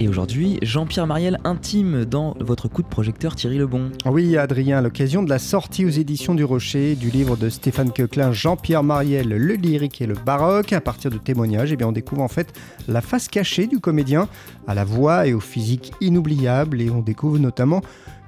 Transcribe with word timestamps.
Et 0.00 0.08
aujourd'hui, 0.08 0.58
Jean-Pierre 0.60 1.06
Mariel 1.06 1.38
intime 1.44 2.04
dans 2.04 2.36
votre 2.40 2.66
coup 2.66 2.82
de 2.82 2.88
projecteur 2.88 3.36
Thierry 3.36 3.58
Lebon. 3.58 3.92
Oui, 4.06 4.36
Adrien, 4.36 4.82
l'occasion 4.82 5.22
de 5.22 5.30
la 5.30 5.38
sortie 5.38 5.84
aux 5.84 5.90
éditions 5.90 6.34
du 6.34 6.42
Rocher 6.42 6.96
du 6.96 7.10
livre 7.10 7.36
de 7.36 7.48
Stéphane 7.48 7.92
Coquelin, 7.92 8.32
Jean-Pierre 8.32 8.82
Mariel, 8.82 9.28
le 9.28 9.54
lyrique 9.54 10.02
et 10.02 10.06
le 10.06 10.14
baroque, 10.14 10.72
à 10.72 10.80
partir 10.80 11.12
de 11.12 11.18
témoignages, 11.18 11.70
eh 11.72 11.76
bien, 11.76 11.86
on 11.86 11.92
découvre 11.92 12.22
en 12.22 12.28
fait 12.28 12.52
la 12.88 13.00
face 13.00 13.28
cachée 13.28 13.68
du 13.68 13.78
comédien, 13.78 14.28
à 14.66 14.74
la 14.74 14.84
voix 14.84 15.28
et 15.28 15.32
au 15.32 15.40
physique 15.40 15.92
inoubliable, 16.00 16.80
et 16.80 16.90
on 16.90 17.00
découvre 17.00 17.38
notamment 17.38 17.80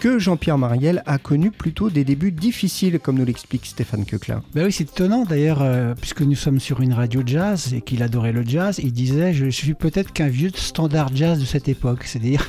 que 0.00 0.18
Jean-Pierre 0.18 0.56
Mariel 0.56 1.02
a 1.04 1.18
connu 1.18 1.50
plutôt 1.50 1.90
des 1.90 2.04
débuts 2.04 2.32
difficiles, 2.32 2.98
comme 2.98 3.18
nous 3.18 3.24
l'explique 3.26 3.66
Stéphane 3.66 4.06
Coquelin. 4.06 4.42
Ben 4.54 4.64
oui, 4.64 4.72
c'est 4.72 4.84
étonnant 4.84 5.24
d'ailleurs, 5.24 5.60
euh, 5.60 5.94
puisque 5.94 6.22
nous 6.22 6.34
sommes 6.34 6.58
sur 6.58 6.80
une 6.80 6.94
radio 6.94 7.22
jazz 7.24 7.74
et 7.74 7.82
qu'il 7.82 8.02
adorait 8.02 8.32
le 8.32 8.42
jazz, 8.42 8.80
il 8.82 8.92
disait 8.92 9.34
Je 9.34 9.50
suis 9.50 9.74
peut-être 9.74 10.14
qu'un 10.14 10.28
vieux 10.28 10.50
standard 10.54 11.14
jazz 11.14 11.38
de 11.38 11.44
cette 11.44 11.68
époque, 11.68 12.04
c'est-à-dire 12.04 12.48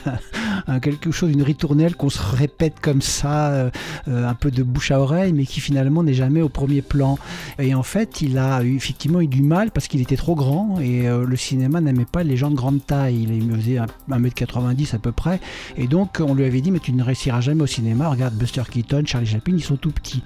quelque 0.81 1.11
chose, 1.11 1.31
une 1.31 1.43
ritournelle 1.43 1.95
qu'on 1.95 2.09
se 2.09 2.21
répète 2.21 2.79
comme 2.81 3.01
ça, 3.01 3.49
euh, 3.49 3.69
euh, 4.07 4.27
un 4.27 4.33
peu 4.33 4.51
de 4.51 4.63
bouche 4.63 4.91
à 4.91 4.99
oreille, 4.99 5.33
mais 5.33 5.45
qui 5.45 5.59
finalement 5.59 6.03
n'est 6.03 6.13
jamais 6.13 6.41
au 6.41 6.49
premier 6.49 6.81
plan. 6.81 7.17
Et 7.59 7.75
en 7.75 7.83
fait, 7.83 8.21
il 8.21 8.37
a 8.37 8.63
eu, 8.63 8.75
effectivement 8.75 9.21
eu 9.21 9.27
du 9.27 9.41
mal 9.41 9.71
parce 9.71 9.87
qu'il 9.87 10.01
était 10.01 10.15
trop 10.15 10.35
grand 10.35 10.79
et 10.79 11.07
le 11.07 11.35
cinéma 11.35 11.81
n'aimait 11.81 12.05
pas 12.05 12.23
les 12.23 12.37
gens 12.37 12.49
de 12.49 12.55
grande 12.55 12.85
taille. 12.85 13.27
Il 13.29 13.51
faisait 13.55 13.79
1m90 14.09 14.95
à 14.95 14.99
peu 14.99 15.11
près. 15.11 15.39
Et 15.77 15.87
donc, 15.87 16.21
on 16.25 16.33
lui 16.33 16.45
avait 16.45 16.61
dit 16.61 16.71
Mais 16.71 16.79
tu 16.79 16.93
ne 16.93 17.03
réussiras 17.03 17.41
jamais 17.41 17.63
au 17.63 17.67
cinéma. 17.67 18.09
Regarde 18.09 18.33
Buster 18.35 18.63
Keaton, 18.69 19.03
Charlie 19.05 19.27
Chaplin, 19.27 19.55
ils 19.55 19.63
sont 19.63 19.77
tout 19.77 19.91
petits. 19.91 20.23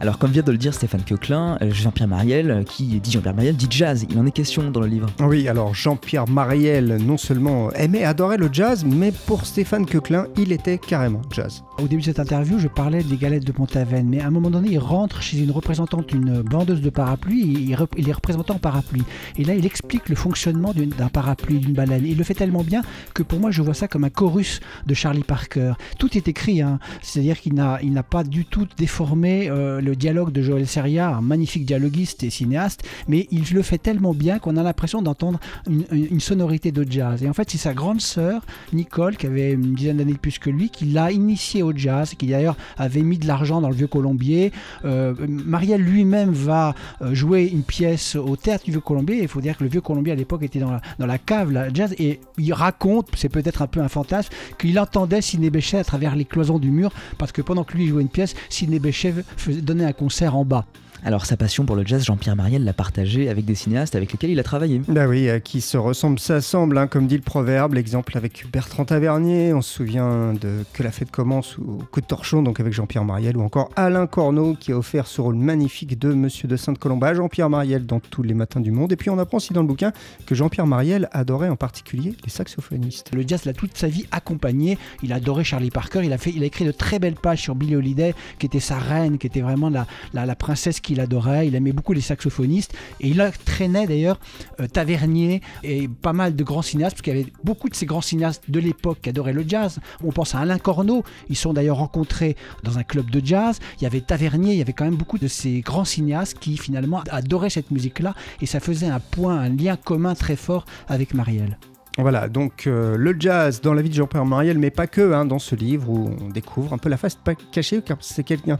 Alors, 0.00 0.18
comme 0.18 0.30
vient 0.30 0.42
de 0.42 0.52
le 0.52 0.58
dire 0.58 0.74
Stéphane 0.74 1.02
Coquelin, 1.06 1.58
euh, 1.62 1.70
Jean-Pierre 1.72 2.08
Mariel, 2.08 2.50
euh, 2.50 2.62
qui 2.62 3.00
dit 3.00 3.10
Jean-Pierre 3.10 3.34
Mariel, 3.34 3.56
dit 3.56 3.68
jazz. 3.70 4.06
Il 4.08 4.18
en 4.18 4.26
est 4.26 4.30
question 4.30 4.70
dans 4.70 4.80
le 4.80 4.86
livre. 4.86 5.08
Oui, 5.20 5.48
alors 5.48 5.74
Jean-Pierre 5.74 6.28
Mariel, 6.28 6.98
non 7.04 7.16
seulement 7.16 7.70
aimait, 7.72 8.04
adorait 8.04 8.38
le 8.38 8.48
jazz, 8.52 8.84
mais 8.84 9.12
pour 9.12 9.46
Stéphane 9.46 9.69
Coquelin, 9.70 10.26
il 10.36 10.52
était 10.52 10.78
carrément 10.78 11.22
jazz. 11.30 11.62
Au 11.78 11.86
début 11.86 12.02
de 12.02 12.06
cette 12.06 12.20
interview, 12.20 12.58
je 12.58 12.68
parlais 12.68 13.02
des 13.02 13.16
galettes 13.16 13.46
de 13.46 13.52
Pont-Aven, 13.52 14.08
mais 14.08 14.20
à 14.20 14.26
un 14.26 14.30
moment 14.30 14.50
donné, 14.50 14.70
il 14.72 14.78
rentre 14.78 15.22
chez 15.22 15.38
une 15.38 15.50
représentante, 15.50 16.12
une 16.12 16.42
bandeuse 16.42 16.80
de 16.80 16.90
parapluie, 16.90 17.40
il, 17.40 17.76
il 17.96 18.08
est 18.08 18.12
représentant 18.12 18.54
en 18.54 18.58
parapluie. 18.58 19.04
Et 19.38 19.44
là, 19.44 19.54
il 19.54 19.64
explique 19.64 20.08
le 20.08 20.16
fonctionnement 20.16 20.72
d'un 20.74 21.08
parapluie, 21.08 21.60
d'une 21.60 21.74
baleine. 21.74 22.04
Il 22.04 22.18
le 22.18 22.24
fait 22.24 22.34
tellement 22.34 22.64
bien 22.64 22.82
que 23.14 23.22
pour 23.22 23.38
moi, 23.40 23.50
je 23.50 23.62
vois 23.62 23.74
ça 23.74 23.88
comme 23.88 24.04
un 24.04 24.10
chorus 24.10 24.60
de 24.86 24.94
Charlie 24.94 25.22
Parker. 25.22 25.74
Tout 25.98 26.16
est 26.16 26.28
écrit 26.28 26.50
Hein. 26.60 26.78
C'est-à-dire 27.02 27.40
qu'il 27.40 27.54
n'a, 27.54 28.02
pas 28.02 28.24
du 28.24 28.44
tout 28.44 28.66
déformé 28.76 29.48
euh, 29.48 29.80
le 29.80 29.94
dialogue 29.94 30.32
de 30.32 30.42
Joël 30.42 30.66
Seria, 30.66 31.08
un 31.08 31.20
magnifique 31.20 31.64
dialoguiste 31.64 32.24
et 32.24 32.30
cinéaste, 32.30 32.82
mais 33.08 33.28
il 33.30 33.44
le 33.52 33.62
fait 33.62 33.78
tellement 33.78 34.14
bien 34.14 34.38
qu'on 34.38 34.56
a 34.56 34.62
l'impression 34.62 35.02
d'entendre 35.02 35.38
une, 35.68 36.20
sonorité 36.20 36.72
de 36.72 36.90
jazz. 36.90 37.22
Et 37.22 37.28
en 37.28 37.32
fait, 37.32 37.50
c'est 37.50 37.58
sa 37.58 37.74
grande 37.74 38.00
sœur, 38.00 38.42
Nicole, 38.72 39.16
qui 39.16 39.26
avait 39.26 39.56
une 39.64 39.74
dizaine 39.74 39.98
d'années 39.98 40.12
de 40.12 40.18
plus 40.18 40.38
que 40.38 40.50
lui, 40.50 40.70
qui 40.70 40.86
l'a 40.86 41.10
initié 41.10 41.62
au 41.62 41.72
jazz, 41.74 42.14
qui 42.14 42.26
d'ailleurs 42.26 42.56
avait 42.76 43.02
mis 43.02 43.18
de 43.18 43.26
l'argent 43.26 43.60
dans 43.60 43.68
le 43.68 43.74
Vieux 43.74 43.86
Colombier. 43.86 44.52
Euh, 44.84 45.14
Marielle 45.28 45.82
lui-même 45.82 46.32
va 46.32 46.74
euh, 47.02 47.14
jouer 47.14 47.46
une 47.52 47.62
pièce 47.62 48.16
au 48.16 48.36
théâtre 48.36 48.64
du 48.64 48.72
Vieux 48.72 48.80
Colombier. 48.80 49.18
Il 49.22 49.28
faut 49.28 49.40
dire 49.40 49.56
que 49.56 49.64
le 49.64 49.70
Vieux 49.70 49.80
Colombier 49.80 50.12
à 50.12 50.16
l'époque 50.16 50.42
était 50.42 50.58
dans 50.58 50.70
la, 50.70 50.80
dans 50.98 51.06
la 51.06 51.18
cave, 51.18 51.50
la 51.50 51.72
jazz, 51.72 51.94
et 51.98 52.20
il 52.38 52.52
raconte, 52.52 53.08
c'est 53.16 53.28
peut-être 53.28 53.62
un 53.62 53.66
peu 53.66 53.80
un 53.80 53.88
fantasme, 53.88 54.32
qu'il 54.58 54.78
entendait 54.78 55.20
Sidney 55.20 55.50
Bechet 55.50 55.78
à 55.78 55.84
travers 55.84 56.16
les 56.16 56.24
cloisons 56.24 56.58
du 56.58 56.70
mur 56.70 56.92
parce 57.18 57.32
que 57.32 57.42
pendant 57.42 57.64
que 57.64 57.76
lui 57.76 57.86
jouait 57.86 58.02
une 58.02 58.08
pièce, 58.08 58.34
Sidney 58.48 58.78
Bechet 58.78 59.14
donnait 59.62 59.84
un 59.84 59.92
concert 59.92 60.36
en 60.36 60.44
bas. 60.44 60.66
Alors 61.02 61.24
sa 61.24 61.36
passion 61.36 61.64
pour 61.64 61.76
le 61.76 61.86
jazz, 61.86 62.04
Jean-Pierre 62.04 62.36
Mariel 62.36 62.62
l'a 62.62 62.74
partagé 62.74 63.30
avec 63.30 63.46
des 63.46 63.54
cinéastes 63.54 63.96
avec 63.96 64.12
lesquels 64.12 64.30
il 64.30 64.38
a 64.38 64.42
travaillé. 64.42 64.82
Bah 64.86 65.06
oui, 65.06 65.28
qui 65.42 65.62
se 65.62 65.78
ressemble, 65.78 66.18
s'assemble, 66.18 66.76
hein, 66.76 66.86
comme 66.86 67.06
dit 67.06 67.16
le 67.16 67.22
proverbe. 67.22 67.74
L'exemple 67.74 68.16
avec 68.18 68.44
Bertrand 68.52 68.84
Tavernier, 68.84 69.54
on 69.54 69.62
se 69.62 69.72
souvient 69.72 70.34
de 70.34 70.64
Que 70.74 70.82
la 70.82 70.90
fête 70.90 71.10
commence 71.10 71.56
ou 71.56 71.82
Coup 71.90 72.02
de 72.02 72.06
torchon, 72.06 72.42
donc 72.42 72.60
avec 72.60 72.74
Jean-Pierre 72.74 73.04
Mariel, 73.04 73.36
ou 73.38 73.42
encore 73.42 73.70
Alain 73.76 74.06
Corneau 74.06 74.54
qui 74.54 74.72
a 74.72 74.76
offert 74.76 75.06
ce 75.06 75.22
rôle 75.22 75.36
magnifique 75.36 75.98
de 75.98 76.12
Monsieur 76.12 76.48
de 76.48 76.56
Sainte-Colombe 76.56 77.02
à 77.02 77.14
Jean-Pierre 77.14 77.48
Mariel 77.48 77.86
dans 77.86 78.00
Tous 78.00 78.22
les 78.22 78.34
matins 78.34 78.60
du 78.60 78.70
monde. 78.70 78.92
Et 78.92 78.96
puis 78.96 79.08
on 79.08 79.18
apprend 79.18 79.38
aussi 79.38 79.54
dans 79.54 79.62
le 79.62 79.68
bouquin 79.68 79.92
que 80.26 80.34
Jean-Pierre 80.34 80.66
Mariel 80.66 81.08
adorait 81.12 81.48
en 81.48 81.56
particulier 81.56 82.14
les 82.24 82.30
saxophonistes. 82.30 83.14
Le 83.14 83.24
jazz 83.26 83.46
l'a 83.46 83.54
toute 83.54 83.76
sa 83.76 83.88
vie 83.88 84.06
accompagné. 84.10 84.76
Il 85.02 85.14
adorait 85.14 85.44
Charlie 85.44 85.70
Parker. 85.70 86.02
Il 86.04 86.12
a, 86.12 86.18
fait, 86.18 86.32
il 86.34 86.42
a 86.42 86.46
écrit 86.46 86.66
de 86.66 86.72
très 86.72 86.98
belles 86.98 87.14
pages 87.14 87.40
sur 87.40 87.54
Billie 87.54 87.76
Holiday, 87.76 88.14
qui 88.38 88.46
était 88.46 88.60
sa 88.60 88.76
reine, 88.76 89.16
qui 89.16 89.26
était 89.26 89.40
vraiment 89.40 89.70
la, 89.70 89.86
la, 90.12 90.26
la 90.26 90.34
princesse 90.34 90.80
qu'il 90.90 91.00
adorait. 91.00 91.46
Il 91.46 91.54
aimait 91.54 91.72
beaucoup 91.72 91.92
les 91.92 92.00
saxophonistes. 92.00 92.74
Et 93.00 93.08
il 93.08 93.30
traînait 93.44 93.86
d'ailleurs 93.86 94.18
euh, 94.58 94.66
Tavernier 94.66 95.40
et 95.62 95.86
pas 95.86 96.12
mal 96.12 96.34
de 96.34 96.42
grands 96.42 96.62
cinéastes, 96.62 96.96
parce 96.96 97.02
qu'il 97.02 97.16
y 97.16 97.20
avait 97.20 97.32
beaucoup 97.44 97.68
de 97.68 97.76
ces 97.76 97.86
grands 97.86 98.00
cinéastes 98.00 98.42
de 98.48 98.58
l'époque 98.58 98.98
qui 99.02 99.08
adoraient 99.08 99.32
le 99.32 99.44
jazz. 99.46 99.78
On 100.02 100.10
pense 100.10 100.34
à 100.34 100.40
Alain 100.40 100.58
Corneau, 100.58 101.04
ils 101.28 101.36
sont 101.36 101.52
d'ailleurs 101.52 101.76
rencontrés 101.76 102.36
dans 102.64 102.78
un 102.78 102.82
club 102.82 103.08
de 103.08 103.24
jazz. 103.24 103.60
Il 103.78 103.84
y 103.84 103.86
avait 103.86 104.00
Tavernier, 104.00 104.52
il 104.52 104.58
y 104.58 104.62
avait 104.62 104.72
quand 104.72 104.84
même 104.84 104.96
beaucoup 104.96 105.18
de 105.18 105.28
ces 105.28 105.60
grands 105.60 105.84
cinéastes 105.84 106.38
qui 106.40 106.56
finalement 106.56 107.02
adoraient 107.10 107.50
cette 107.50 107.70
musique-là. 107.70 108.14
Et 108.40 108.46
ça 108.46 108.58
faisait 108.58 108.88
un 108.88 109.00
point, 109.00 109.38
un 109.38 109.48
lien 109.48 109.76
commun 109.76 110.14
très 110.16 110.36
fort 110.36 110.64
avec 110.88 111.14
Marielle. 111.14 111.56
Voilà, 112.00 112.28
donc 112.28 112.66
euh, 112.66 112.96
le 112.96 113.14
jazz 113.18 113.60
dans 113.60 113.74
la 113.74 113.82
vie 113.82 113.90
de 113.90 113.94
Jean-Pierre 113.94 114.24
Mariel, 114.24 114.58
mais 114.58 114.70
pas 114.70 114.86
que, 114.86 115.12
hein, 115.12 115.24
dans 115.24 115.38
ce 115.38 115.54
livre 115.54 115.90
où 115.90 116.10
on 116.20 116.28
découvre 116.28 116.72
un 116.72 116.78
peu 116.78 116.88
la 116.88 116.96
face 116.96 117.18
cachée, 117.52 117.82
car 117.82 117.98
c'est 118.00 118.24
quelqu'un 118.24 118.58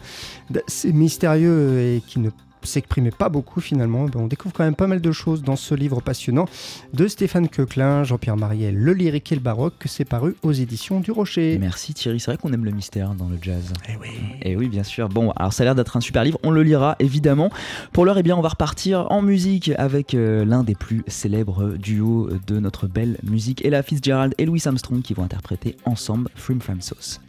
d'assez 0.51 0.93
mystérieux 0.93 1.81
et 1.81 2.03
qui 2.07 2.21
ne 2.21 2.31
s'exprimait 2.63 3.11
pas 3.11 3.29
beaucoup 3.29 3.61
finalement. 3.61 4.05
Ben, 4.05 4.21
on 4.21 4.27
découvre 4.27 4.55
quand 4.55 4.65
même 4.65 4.75
pas 4.75 4.87
mal 4.87 5.01
de 5.01 5.13
choses 5.13 5.43
dans 5.43 5.57
ce 5.57 5.75
livre 5.75 6.01
passionnant 6.01 6.47
de 6.93 7.09
Stéphane 7.09 7.49
Coquelin, 7.49 8.05
Jean-Pierre 8.05 8.37
Mariel, 8.37 8.77
Le 8.77 8.93
lyrique 8.93 9.33
et 9.33 9.35
le 9.35 9.41
baroque, 9.41 9.75
que 9.79 9.89
c'est 9.89 10.05
paru 10.05 10.37
aux 10.43 10.53
éditions 10.53 11.01
du 11.01 11.11
Rocher. 11.11 11.59
Merci 11.59 11.95
Thierry, 11.95 12.21
c'est 12.21 12.31
vrai 12.31 12.39
qu'on 12.39 12.53
aime 12.53 12.65
le 12.65 12.71
mystère 12.71 13.15
dans 13.15 13.29
le 13.29 13.39
jazz. 13.41 13.73
Eh 13.89 13.97
oui. 14.01 14.09
Et 14.43 14.53
eh 14.53 14.57
oui, 14.57 14.69
bien 14.69 14.85
sûr. 14.85 15.09
Bon, 15.09 15.31
alors 15.33 15.53
ça 15.53 15.63
a 15.63 15.65
l'air 15.65 15.75
d'être 15.75 15.97
un 15.97 16.01
super 16.01 16.25
livre, 16.25 16.39
on 16.43 16.51
le 16.51 16.63
lira 16.63 16.97
évidemment. 16.99 17.51
Pour 17.93 18.05
l'heure, 18.05 18.19
eh 18.19 18.23
bien, 18.23 18.37
on 18.37 18.43
va 18.43 18.51
repartir 18.51 19.07
en 19.11 19.23
musique 19.23 19.73
avec 19.79 20.15
euh, 20.15 20.45
l'un 20.45 20.63
des 20.63 20.75
plus 20.75 21.03
célèbres 21.07 21.77
duos 21.77 22.31
de 22.47 22.61
notre 22.61 22.87
belle 22.87 23.19
musique, 23.23 23.65
Ella 23.65 23.83
Fitzgerald 23.83 24.35
et 24.39 24.47
Louis 24.47 24.63
Armstrong 24.65 25.03
qui 25.03 25.15
vont 25.15 25.25
interpréter 25.25 25.77
ensemble 25.85 26.31
Frame 26.35 26.61
Frame 26.61 26.81
Sauce. 26.81 27.21